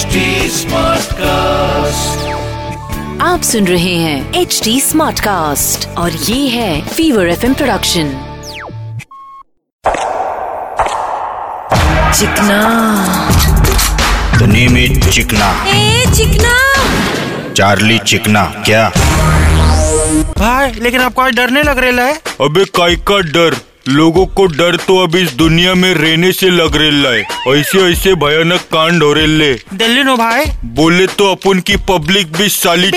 [0.00, 0.20] HD
[0.50, 2.20] Smartcast.
[3.22, 8.12] आप सुन रहे हैं एच डी स्मार्ट कास्ट और ये है fever F production
[12.18, 12.60] Chikna.
[14.38, 15.64] The name is Chikna.
[15.68, 16.54] A Chikna.
[17.52, 18.88] Charlie चिकना क्या?
[20.38, 23.56] भाई लेकिन आपको आज डरने लग रहा है। अबे काय का डर?
[23.90, 28.14] लोगों को डर तो अब इस दुनिया में रहने से लग रेला है। ऐसे ऐसे
[28.16, 32.90] भयानक कांड हो रहे दिल्ली नो भाई। बोले तो अपन की पब्लिक भी साली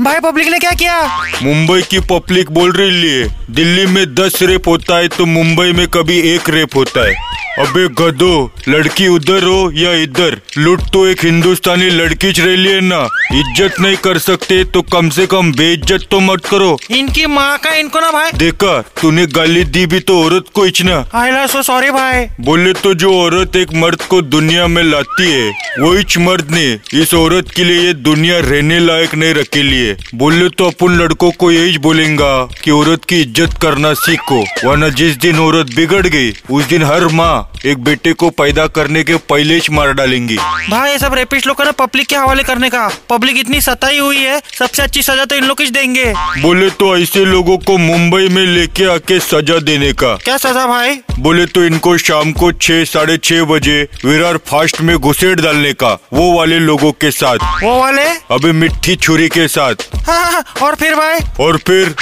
[0.00, 1.00] भाई पब्लिक ने क्या किया?
[1.42, 5.86] मुंबई की पब्लिक बोल रही है दिल्ली में दस रेप होता है तो मुंबई में
[5.88, 7.27] कभी एक रेप होता है।
[7.58, 8.34] अबे गधो
[8.68, 10.36] लड़की उधर हो या इधर?
[10.58, 12.98] लूट तो एक हिंदुस्तानी लड़की च रही है ना।
[13.32, 17.74] इज़्ज़त नहीं कर सकते तो कम से कम बेइज्जत तो मत करो। इनकी माँ का
[17.76, 21.62] इनको ना भाई। देखा तूने गाली दी भी तो औरत को इचना आई लव सो
[21.62, 25.50] सॉरी भाई। बोले तो जो औरत एक मर्द को दुनिया में लाती है
[25.80, 29.96] वो इच मर्द ने। इस औरत के लिए ये दुनिया रहने लायक नहीं रखेली लिए।
[30.14, 35.16] बोले तो अपन लड़कों को यही बोलेगा की औरत की इज़्ज़त करना सीखो वरना जिस
[35.18, 37.27] दिन औरत बिगड़ गई उस दिन हर माँ
[37.66, 40.36] एक बेटे को पैदा करने के पहले ही मार डालेंगी।
[40.70, 44.18] भाई ये सब रेपिस्ट लोग ना पब्लिक के हवाले करने का। पब्लिक इतनी सताई हुई
[44.18, 46.04] है सबसे अच्छी सजा तो इन लोग ही देंगे।
[46.42, 50.98] बोले तो ऐसे लोगों को मुंबई में लेके आके सजा देने का। क्या सजा भाई?
[51.18, 55.92] बोले तो इनको शाम को छह साढ़े छह बजे विरार फास्ट में घुसेड़ डालने का
[56.12, 58.04] वो वाले लोगों के साथ। वो वाले?
[58.30, 61.18] अभी मिट्टी छुरी के साथ। हाँ, हाँ, और फिर भाई?
[61.40, 61.94] और फिर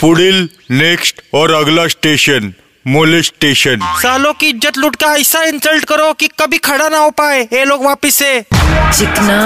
[0.00, 2.52] पुडिल नेक्स्ट और अगला स्टेशन
[2.88, 7.10] मोले स्टेशन सालों की इज़्ज़त लूट का ऐसा इंसल्ट करो कि कभी खड़ा ना हो
[7.10, 9.38] पाए। ये लोग वापिस से। चिकना।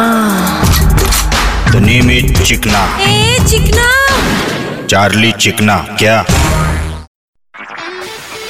[1.72, 3.88] The name is Chikna. ए चिकना।
[4.86, 6.18] चार्ली चिकना क्या?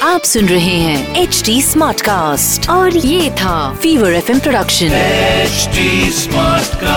[0.03, 5.69] आप सुन रहे हैं एच डी स्मार्ट कास्ट और ये था Fever FM production H
[6.13, 6.92] smart Smartcast.